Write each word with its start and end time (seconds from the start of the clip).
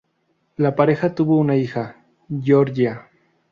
La 0.57 0.75
pareja 0.75 1.13
tuvo 1.13 1.37
una 1.37 1.55
hija, 1.57 2.03
Giorgia. 2.27 3.11